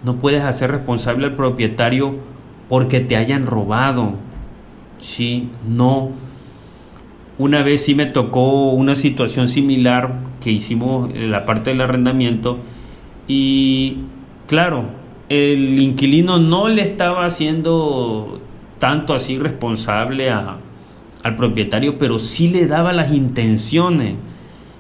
No 0.06 0.18
puedes 0.18 0.44
hacer 0.44 0.70
responsable 0.70 1.26
al 1.26 1.36
propietario 1.36 2.16
porque 2.70 3.00
te 3.00 3.18
hayan 3.18 3.48
robado. 3.48 4.14
Sí, 5.00 5.50
no. 5.68 6.12
Una 7.40 7.64
vez 7.64 7.84
sí 7.84 7.96
me 7.96 8.06
tocó 8.06 8.70
una 8.70 8.96
situación 8.96 9.50
similar 9.50 10.20
que 10.42 10.52
hicimos 10.52 11.10
en 11.14 11.32
la 11.32 11.46
parte 11.46 11.72
del 11.72 11.82
arrendamiento 11.82 12.60
y 13.28 13.98
claro, 14.48 14.86
el 15.28 15.80
inquilino 15.80 16.38
no 16.38 16.68
le 16.68 16.84
estaba 16.84 17.26
haciendo 17.26 18.40
tanto 18.78 19.16
así 19.16 19.40
responsable 19.40 20.30
a, 20.30 20.58
al 21.24 21.36
propietario, 21.36 21.98
pero 21.98 22.20
sí 22.20 22.50
le 22.50 22.68
daba 22.68 22.94
las 22.94 23.12
intenciones. 23.12 24.16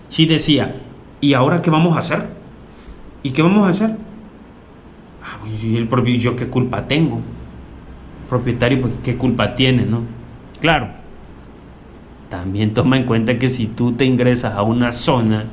Sí 0.09 0.27
decía, 0.27 0.75
¿y 1.19 1.33
ahora 1.33 1.63
qué 1.63 1.71
vamos 1.71 1.95
a 1.95 1.99
hacer? 1.99 2.27
¿Y 3.23 3.31
qué 3.31 3.41
vamos 3.41 3.65
a 3.65 3.71
hacer? 3.71 4.04
Ah, 5.25 5.39
pues, 5.41 5.63
el 5.63 5.87
propio, 5.87 6.15
yo 6.17 6.35
qué 6.35 6.47
culpa 6.47 6.87
tengo. 6.87 7.19
propietario, 8.29 8.81
pues 8.81 8.93
qué 9.03 9.17
culpa 9.17 9.55
tiene, 9.55 9.85
¿no? 9.85 10.01
Claro, 10.61 10.89
también 12.29 12.73
toma 12.73 12.97
en 12.97 13.05
cuenta 13.05 13.39
que 13.39 13.49
si 13.49 13.65
tú 13.67 13.93
te 13.93 14.05
ingresas 14.05 14.53
a 14.53 14.61
una 14.61 14.91
zona 14.91 15.45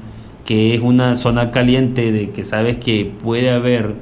que 0.45 0.75
es 0.75 0.81
una 0.81 1.15
zona 1.15 1.51
caliente 1.51 2.13
de 2.13 2.31
que 2.31 2.45
sabes 2.45 2.79
que 2.79 3.11
puede 3.23 3.51
haber 3.51 3.95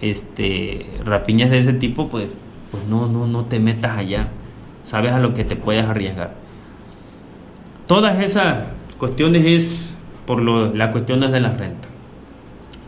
este 0.00 0.86
rapiñas 1.04 1.50
de 1.50 1.58
ese 1.58 1.72
tipo, 1.72 2.08
pues, 2.08 2.28
pues 2.70 2.84
no, 2.88 3.06
no, 3.06 3.26
no 3.26 3.44
te 3.44 3.60
metas 3.60 3.96
allá. 3.96 4.28
Sabes 4.82 5.12
a 5.12 5.20
lo 5.20 5.32
que 5.34 5.44
te 5.44 5.56
puedes 5.56 5.84
arriesgar. 5.84 6.34
Todas 7.86 8.20
esas 8.20 8.64
cuestiones 8.98 9.44
es 9.46 9.96
por 10.26 10.42
lo, 10.42 10.74
las 10.74 10.90
cuestiones 10.90 11.30
de 11.32 11.40
la 11.40 11.50
renta. 11.50 11.88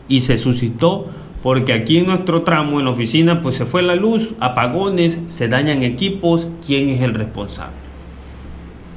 Y 0.07 0.21
se 0.21 0.37
suscitó 0.37 1.07
porque 1.41 1.73
aquí 1.73 1.99
en 1.99 2.07
nuestro 2.07 2.43
tramo, 2.43 2.79
en 2.79 2.85
la 2.85 2.91
oficina, 2.91 3.41
pues 3.41 3.55
se 3.55 3.65
fue 3.65 3.81
la 3.81 3.95
luz, 3.95 4.33
apagones, 4.39 5.19
se 5.29 5.47
dañan 5.47 5.83
equipos, 5.83 6.47
¿quién 6.65 6.89
es 6.89 7.01
el 7.01 7.13
responsable? 7.13 7.77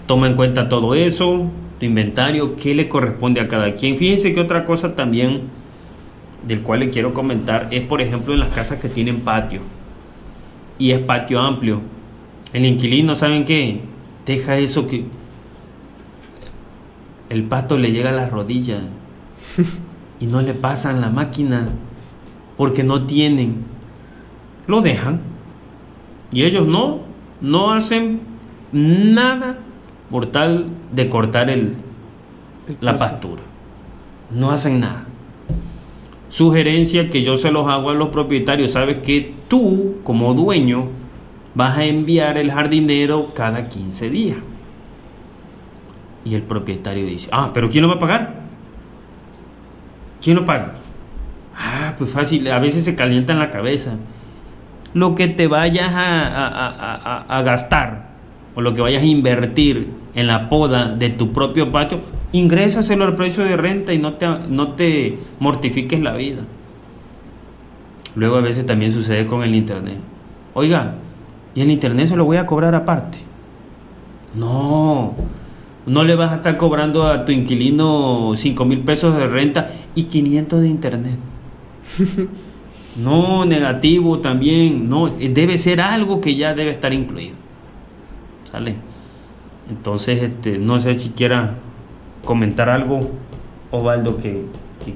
Toma 0.07 0.27
en 0.27 0.35
cuenta 0.35 0.69
todo 0.69 0.95
eso, 0.95 1.49
tu 1.79 1.87
inventario, 1.87 2.57
qué 2.57 2.75
le 2.75 2.89
corresponde 2.89 3.41
a 3.41 3.49
cada 3.49 3.75
quien. 3.75 3.97
Fíjense 3.97 4.35
que 4.35 4.41
otra 4.41 4.65
cosa 4.65 4.97
también 4.97 5.43
del 6.47 6.63
cual 6.63 6.81
le 6.81 6.91
quiero 6.91 7.15
comentar 7.15 7.69
es, 7.71 7.83
por 7.83 8.01
ejemplo, 8.01 8.35
en 8.35 8.41
las 8.41 8.53
casas 8.53 8.81
que 8.81 8.89
tienen 8.89 9.21
patio 9.21 9.61
y 10.79 10.91
es 10.91 10.99
patio 10.99 11.41
amplio. 11.41 11.81
El 12.53 12.67
inquilino, 12.67 13.15
¿saben 13.15 13.45
qué? 13.45 13.81
Deja 14.27 14.59
eso 14.59 14.89
que 14.89 15.05
el 17.31 17.45
pasto 17.45 17.79
le 17.79 17.93
llega 17.93 18.11
a 18.11 18.13
las 18.13 18.31
rodillas 18.31 18.83
y 20.21 20.27
no 20.27 20.43
le 20.43 20.55
pasan 20.55 21.01
la 21.01 21.09
máquina 21.09 21.69
porque 22.63 22.85
no 22.85 23.07
tienen. 23.07 23.65
Lo 24.69 24.83
dejan 24.83 25.21
y 26.31 26.45
ellos 26.45 26.65
no, 26.65 27.01
no 27.41 27.73
hacen 27.73 28.21
nada 28.71 29.59
por 30.13 30.27
tal 30.27 30.67
de 30.93 31.09
cortar 31.09 31.51
el, 31.51 31.75
la 32.81 32.97
pastura. 32.99 33.43
No 34.31 34.53
hacen 34.53 34.79
nada 34.79 35.09
sugerencia 36.29 37.11
que 37.11 37.25
yo 37.25 37.37
se 37.37 37.51
los 37.51 37.67
hago 37.67 37.91
a 37.91 37.95
los 37.95 38.11
propietarios. 38.11 38.71
Sabes 38.71 38.99
que 38.99 39.35
tú, 39.49 39.97
como 40.05 40.33
dueño, 40.33 40.87
vas 41.57 41.79
a 41.79 41.85
enviar 41.85 42.39
el 42.39 42.53
jardinero 42.53 43.33
cada 43.35 43.69
15 43.69 44.09
días. 44.09 44.39
Y 46.25 46.37
el 46.37 46.43
propietario 46.43 47.07
dice, 47.07 47.29
ah, 47.33 47.51
pero 47.53 47.69
¿quién 47.69 47.83
lo 47.83 47.89
va 47.89 47.97
a 47.97 47.99
pagar? 47.99 48.35
¿Quién 50.23 50.37
lo 50.37 50.45
paga? 50.45 50.75
Ah, 51.57 51.95
pues 51.99 52.11
fácil, 52.11 52.51
a 52.51 52.59
veces 52.59 52.85
se 52.85 52.95
calienta 52.95 53.33
en 53.33 53.39
la 53.39 53.51
cabeza. 53.51 53.93
Lo 54.95 55.15
que 55.15 55.29
te 55.29 55.47
vayas 55.47 55.91
a, 55.95 57.43
gastar 57.45 58.13
o 58.55 58.61
lo 58.61 58.75
que 58.75 58.83
vayas 58.83 59.03
a 59.03 59.07
invertir 59.07 59.89
en 60.15 60.27
la 60.27 60.49
poda 60.49 60.89
de 60.89 61.09
tu 61.09 61.33
propio 61.33 61.73
patio, 61.73 62.01
ingrésaselo 62.33 63.05
al 63.05 63.15
precio 63.15 63.45
de 63.45 63.57
renta 63.57 63.95
y 63.95 63.99
no 63.99 64.15
te, 64.15 64.27
no 64.49 64.73
te 64.73 65.19
mortifiques 65.39 66.01
la 66.01 66.15
vida. 66.15 66.43
Luego 68.15 68.37
a 68.37 68.41
veces 68.43 68.67
también 68.67 68.93
sucede 68.93 69.27
con 69.27 69.43
el 69.43 69.55
internet. 69.55 69.99
Oiga, 70.53 70.95
y 71.55 71.63
el 71.63 71.71
internet 71.71 72.09
se 72.09 72.17
lo 72.17 72.27
voy 72.27 72.37
a 72.37 72.45
cobrar 72.45 72.75
aparte. 72.75 73.19
No, 74.35 75.15
no 75.87 76.05
le 76.05 76.15
vas 76.15 76.33
a 76.33 76.37
estar 76.37 76.57
cobrando 76.57 77.07
a 77.07 77.25
tu 77.25 77.33
inquilino 77.33 78.33
5 78.35 78.65
mil 78.65 78.81
pesos 78.81 79.17
de 79.17 79.27
renta 79.27 79.71
y 79.95 80.05
500 80.05 80.61
de 80.61 80.69
internet. 80.69 81.32
No, 82.97 83.45
negativo 83.45 84.19
también. 84.19 84.89
No, 84.89 85.09
debe 85.09 85.59
ser 85.59 85.81
algo 85.81 86.21
que 86.21 86.37
ya 86.37 86.55
debe 86.55 86.73
estar 86.73 86.93
incluido. 86.93 87.35
¿Sale? 88.51 88.77
Entonces, 89.71 90.23
este, 90.23 90.59
no 90.59 90.79
sé 90.79 90.99
si 90.99 91.11
quiera 91.11 91.55
comentar 92.25 92.69
algo, 92.69 93.11
Osvaldo, 93.71 94.19
que, 94.19 94.43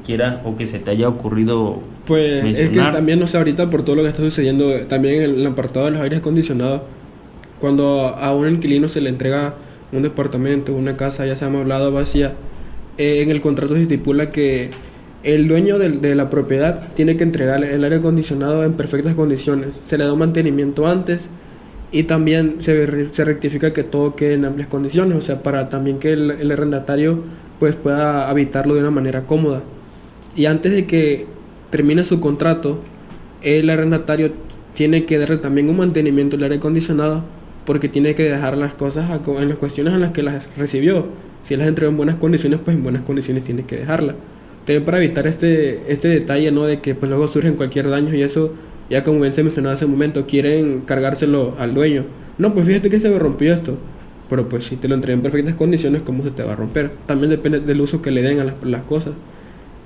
quiera 0.05 0.43
o 0.45 0.57
que 0.57 0.67
se 0.67 0.79
te 0.79 0.91
haya 0.91 1.09
ocurrido. 1.09 1.81
Pues 2.07 2.59
es 2.59 2.71
que 2.71 2.79
también, 2.79 3.19
no 3.19 3.27
sé, 3.27 3.39
ahorita 3.39 3.71
por 3.71 3.85
todo 3.85 3.97
lo 3.97 4.03
que 4.03 4.09
está 4.09 4.23
sucediendo, 4.23 4.87
también 4.89 5.23
en 5.23 5.31
el 5.41 5.47
apartado 5.47 5.87
de 5.87 5.93
los 5.93 6.01
aires 6.01 6.19
acondicionados, 6.19 6.83
cuando 7.61 8.09
a 8.09 8.35
un 8.35 8.49
inquilino 8.51 8.89
se 8.89 9.01
le 9.01 9.09
entrega 9.09 9.55
un 9.93 10.03
departamento, 10.03 10.75
una 10.75 10.97
casa, 10.97 11.25
ya 11.25 11.37
se 11.37 11.45
ha 11.45 11.49
hablado 11.49 11.93
vacía, 11.93 12.35
eh, 12.99 13.23
en 13.23 13.31
el 13.31 13.41
contrato 13.41 13.75
se 13.75 13.83
estipula 13.83 14.31
que 14.33 14.71
el 15.23 15.49
dueño 15.49 15.79
de, 15.79 15.91
de, 15.91 16.15
la 16.15 16.31
propiedad 16.31 16.89
tiene 16.95 17.17
que 17.17 17.25
entregar 17.25 17.65
el 17.65 17.83
aire 17.83 17.97
acondicionado 17.97 18.65
en 18.65 18.75
perfectas 18.75 19.15
condiciones. 19.15 19.75
Se 19.87 19.99
le 19.99 20.05
da 20.05 20.13
un 20.13 20.19
mantenimiento 20.19 20.87
antes 20.87 21.29
y 21.93 22.05
también 22.05 22.57
se, 22.61 23.13
se, 23.13 23.25
rectifica 23.25 23.73
que 23.73 23.85
todo 23.85 24.17
quede 24.17 24.35
en 24.35 24.45
amplias 24.45 24.69
condiciones, 24.69 25.17
o 25.17 25.21
sea, 25.21 25.43
para 25.43 25.69
también 25.69 25.99
que 25.99 26.13
el, 26.13 26.51
arrendatario 26.51 27.21
pues 27.59 27.77
pueda 27.77 28.29
habitarlo 28.29 28.75
de 28.75 28.81
una 28.81 28.91
manera 28.91 29.23
cómoda. 29.23 29.63
Y 30.35 30.47
antes 30.47 30.73
de 30.73 30.87
que 30.87 31.27
termine 31.71 32.05
su 32.05 32.21
contrato, 32.21 32.81
el 33.43 33.71
arrendatario 33.71 34.33
tiene 34.75 35.07
que 35.07 35.19
darle 35.19 35.39
también 35.39 35.71
un 35.71 35.79
mantenimiento 35.79 36.37
del 36.37 36.45
aire 36.45 36.57
acondicionado 36.57 37.25
porque 37.65 37.89
tiene 37.89 38.15
que 38.15 38.25
dejar 38.25 38.57
las 38.57 38.75
cosas 38.75 39.11
en 39.27 39.49
las 39.49 39.59
cuestiones 39.59 39.95
en 39.95 40.01
las 40.01 40.13
que 40.13 40.23
las 40.23 40.55
recibió. 40.57 41.07
Si 41.45 41.57
las 41.57 41.69
entregó 41.69 41.91
en 41.91 41.97
buenas 41.97 42.17
condiciones, 42.17 42.61
pues 42.65 42.77
en 42.77 42.83
buenas 42.83 43.03
condiciones 43.03 43.45
tiene 43.45 43.65
que 43.65 43.77
dejarla. 43.77 44.17
También 44.67 44.85
para 44.85 44.99
evitar 44.99 45.27
este, 45.27 45.81
este 45.91 46.09
detalle, 46.09 46.51
¿no? 46.51 46.65
De 46.65 46.81
que 46.81 46.95
pues 46.95 47.09
luego 47.09 47.29
surgen 47.29 47.55
cualquier 47.55 47.89
daño 47.89 48.15
y 48.15 48.23
eso 48.23 48.53
ya 48.89 49.03
como 49.03 49.21
bien 49.21 49.33
se 49.33 49.43
mencionó 49.43 49.71
hace 49.71 49.85
un 49.85 49.93
momento, 49.93 50.27
quieren 50.27 50.83
cargárselo 50.83 51.55
al 51.59 51.75
dueño. 51.75 52.05
No, 52.39 52.55
pues 52.55 52.67
fíjate 52.67 52.91
que 52.91 53.01
se 53.01 53.09
me 53.09 53.19
rompió 53.19 53.53
esto. 53.53 53.77
Pero 54.29 54.49
pues 54.49 54.65
si 54.65 54.77
te 54.77 54.89
lo 54.89 54.95
entregué 54.95 55.15
en 55.15 55.23
perfectas 55.23 55.55
condiciones, 55.55 56.03
¿cómo 56.03 56.23
se 56.23 56.31
te 56.31 56.43
va 56.43 56.53
a 56.53 56.57
romper? 56.57 56.93
También 57.07 57.31
depende 57.31 57.61
del 57.61 57.81
uso 57.81 58.03
que 58.03 58.11
le 58.11 58.23
den 58.23 58.41
a 58.41 58.55
las, 58.63 58.83
cosas. 58.83 59.15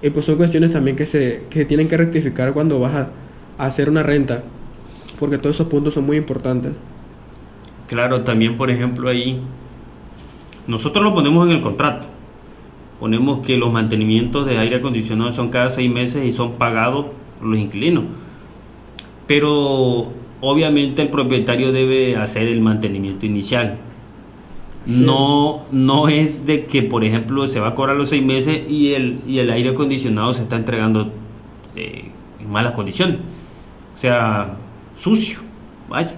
Y 0.03 0.11
pues 0.11 0.25
son 0.25 0.37
cuestiones 0.37 0.71
también 0.71 0.97
que 0.97 1.07
se, 1.07 1.43
que 1.51 1.65
tienen 1.65 1.89
que 1.89 1.97
rectificar 1.97 2.53
cuando 2.53 2.81
vas 2.81 2.95
a, 2.95 3.11
hacer 3.59 3.91
una 3.91 4.03
renta. 4.03 4.43
Porque 5.19 5.37
todos 5.37 5.57
esos 5.57 5.67
puntos 5.67 5.95
son 5.95 6.05
muy 6.05 6.17
importantes. 6.17 6.73
Claro, 7.87 8.23
también 8.23 8.57
por 8.57 8.71
ejemplo 8.71 9.09
ahí, 9.09 9.41
nosotros 10.67 11.05
lo 11.05 11.15
ponemos 11.15 11.47
en 11.47 11.57
el 11.57 11.61
contrato. 11.61 12.07
Ponemos 13.01 13.45
que 13.45 13.57
los 13.57 13.73
mantenimientos 13.73 14.47
de 14.47 14.59
aire 14.59 14.77
acondicionado 14.77 15.33
son 15.33 15.49
cada 15.49 15.71
seis 15.71 15.91
meses 15.91 16.25
y 16.25 16.33
son 16.33 16.53
pagados 16.53 17.07
por 17.39 17.49
los 17.49 17.59
inquilinos 17.59 18.05
pero 19.31 20.09
obviamente 20.41 21.03
el 21.03 21.09
propietario 21.09 21.71
debe 21.71 22.17
hacer 22.17 22.49
el 22.49 22.61
mantenimiento 22.61 23.27
inicial. 23.27 23.79
no, 24.87 25.67
no 25.71 26.09
es 26.09 26.47
de 26.47 26.67
que, 26.67 26.83
por 26.83 27.05
ejemplo, 27.05 27.47
se 27.47 27.61
va 27.61 27.69
a 27.69 27.75
cobrar 27.77 27.95
los 27.95 28.09
seis 28.09 28.25
meses 28.25 28.69
y 28.69 28.95
el, 28.95 29.21
y 29.29 29.39
el 29.39 29.49
aire 29.51 29.69
acondicionado 29.69 30.33
se 30.33 30.43
está 30.43 30.57
entregando 30.57 31.13
eh, 31.77 32.11
en 32.41 32.51
malas 32.51 32.73
condiciones. 32.73 33.19
sea 33.95 34.57
sucio, 34.97 35.39
vaya, 35.89 36.17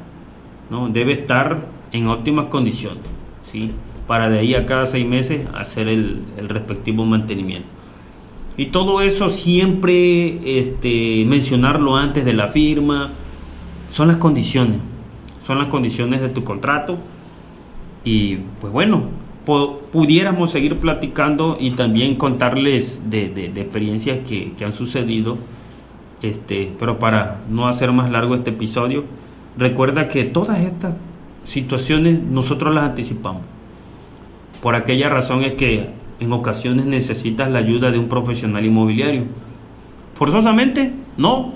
¿no? 0.71 0.89
Debe 0.89 1.13
estar 1.13 1.67
en 1.93 2.07
óptimas 2.07 2.47
condiciones, 2.47 3.03
¿sí? 3.43 3.73
Para 4.07 4.29
de 4.31 4.41
ahí 4.41 4.55
a 4.55 4.67
cada 4.67 4.87
seis 4.87 5.07
meses 5.07 5.47
hacer 5.55 5.89
el, 5.89 6.25
el 6.37 6.49
respectivo 6.49 7.05
mantenimiento. 7.05 7.69
Y 8.57 8.67
todo 8.67 9.01
eso 9.01 9.31
siempre 9.31 10.59
este, 10.59 11.25
mencionarlo 11.27 11.97
antes 11.97 12.25
de 12.25 12.35
la 12.35 12.49
firma, 12.49 13.13
son 13.89 14.09
las 14.09 14.19
condiciones, 14.19 14.77
son 15.47 15.59
las 15.59 15.69
condiciones 15.69 16.21
de 16.21 16.29
tu 16.29 16.45
contrato. 16.45 16.99
Y 18.05 18.37
pues 18.61 18.73
bueno, 18.73 19.05
pudiéramos 19.45 20.51
seguir 20.51 20.77
platicando 20.79 21.57
y 21.59 21.73
también 21.73 22.17
contarles 22.17 23.03
de, 23.09 23.29
de, 23.29 23.61
experiencias 23.61 24.27
que, 24.27 24.53
que, 24.53 24.65
han 24.65 24.73
sucedido. 24.73 25.39
Este, 26.21 26.71
pero 26.79 26.99
para 26.99 27.41
no 27.49 27.69
hacer 27.69 27.91
más 27.93 28.11
largo 28.11 28.35
este 28.35 28.51
episodio, 28.51 29.05
recuerda 29.57 30.09
que 30.09 30.25
todas 30.25 30.61
estas 30.61 30.95
situaciones 31.45 32.21
nosotros 32.21 32.75
las 32.75 32.85
anticipamos. 32.85 33.43
Por 34.63 34.77
aquella 34.77 35.09
razón 35.09 35.43
es 35.43 35.55
que 35.55 35.91
en 36.21 36.33
ocasiones 36.33 36.87
necesitas 36.87 37.51
la 37.51 37.59
ayuda 37.59 37.91
de 37.91 37.99
un 37.99 38.09
profesional 38.09 38.65
inmobiliario. 38.65 39.25
Forzosamente, 40.15 40.93
no, 41.17 41.53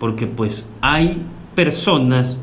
porque 0.00 0.26
pues 0.26 0.64
hay 0.80 1.22
personas 1.54 2.40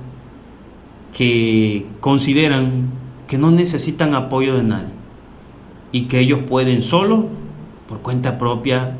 que 1.11 1.87
consideran 2.01 2.91
que 3.27 3.39
no 3.39 3.49
necesitan 3.49 4.13
apoyo 4.13 4.55
de 4.55 4.63
nadie 4.63 4.93
y 5.91 6.03
que 6.03 6.19
ellos 6.19 6.41
pueden 6.47 6.83
solo, 6.83 7.29
por 7.89 7.99
cuenta 8.01 8.37
propia, 8.37 8.95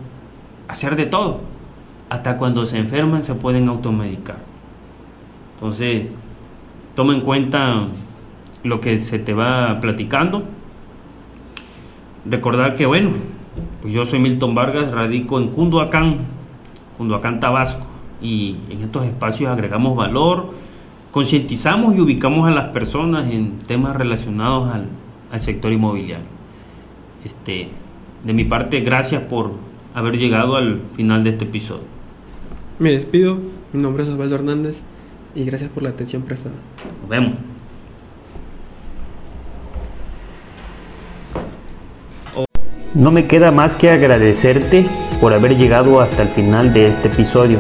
hacer 0.68 0.96
de 0.96 1.06
todo. 1.06 1.42
Hasta 2.10 2.38
cuando 2.38 2.66
se 2.66 2.80
enferman 2.80 3.22
se 3.22 3.36
pueden 3.36 3.70
automedicar. 3.70 4.38
Entonces, 5.54 6.08
toma 6.96 7.14
en 7.14 7.22
cuenta 7.22 7.88
lo 8.64 8.82
que 8.82 9.00
se 9.02 9.20
te 9.20 9.34
va 9.34 9.80
platicando. 9.80 10.44
Recordar 12.26 12.76
que, 12.76 12.86
bueno, 12.86 13.12
pues 13.82 13.94
yo 13.94 14.06
soy 14.06 14.20
Milton 14.20 14.56
Vargas, 14.56 14.92
radico 14.92 15.40
en 15.40 15.50
Cunduacán, 15.50 16.20
Cunduacán, 16.98 17.40
Tabasco, 17.40 17.88
y 18.22 18.56
en 18.70 18.82
estos 18.82 19.06
espacios 19.06 19.52
agregamos 19.52 19.96
valor, 19.96 20.52
concientizamos 21.12 21.96
y 21.96 22.00
ubicamos 22.00 22.48
a 22.48 22.52
las 22.52 22.70
personas 22.70 23.32
en 23.32 23.60
temas 23.60 23.96
relacionados 23.96 24.74
al, 24.74 24.88
sector 25.42 25.74
inmobiliario. 25.74 26.28
Este, 27.26 27.70
de 28.24 28.34
mi 28.34 28.46
parte, 28.46 28.82
gracias 28.82 29.22
por 29.24 29.52
haber 29.94 30.18
llegado 30.18 30.56
al 30.56 30.82
final 30.96 31.24
de 31.24 31.32
este 31.32 31.46
episodio. 31.46 31.84
Me 32.80 32.92
despido, 32.92 33.40
mi 33.74 33.82
nombre 33.82 34.04
es 34.04 34.10
Osvaldo 34.10 34.36
Hernández 34.36 34.80
y 35.36 35.44
gracias 35.44 35.70
por 35.72 35.84
la 35.84 35.90
atención 35.90 36.22
prestada. 36.22 36.56
Nos 37.02 37.10
vemos. 37.10 37.40
No 42.94 43.12
me 43.12 43.26
queda 43.26 43.50
más 43.50 43.76
que 43.76 43.90
agradecerte 43.90 44.86
por 45.20 45.34
haber 45.34 45.58
llegado 45.58 46.00
hasta 46.00 46.22
el 46.22 46.30
final 46.30 46.74
de 46.74 46.88
este 46.88 47.08
episodio. 47.08 47.58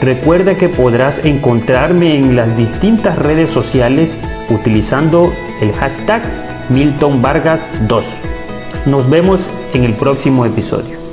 Recuerda 0.00 0.56
que 0.56 0.68
podrás 0.68 1.24
encontrarme 1.24 2.16
en 2.16 2.36
las 2.36 2.56
distintas 2.56 3.18
redes 3.18 3.50
sociales 3.50 4.16
utilizando 4.48 5.32
el 5.60 5.72
hashtag 5.72 6.22
Milton 6.68 7.20
Vargas 7.20 7.68
2. 7.88 8.20
Nos 8.86 9.10
vemos 9.10 9.48
en 9.72 9.82
el 9.82 9.94
próximo 9.94 10.46
episodio. 10.46 11.03